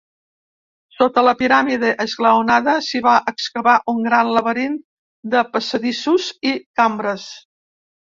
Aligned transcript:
Sota 0.99 1.23
la 1.25 1.33
piràmide 1.41 1.89
esglaonada, 2.05 2.73
s'hi 2.85 3.01
va 3.07 3.13
excavar 3.31 3.73
un 3.93 3.99
gran 4.07 4.31
laberint 4.37 4.79
de 5.35 5.43
passadissos 5.59 6.31
i 6.53 6.55
cambres. 6.81 7.29